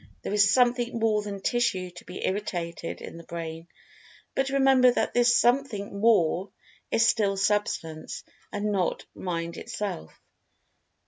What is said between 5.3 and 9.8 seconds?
"something more" is still Substance, and not Mind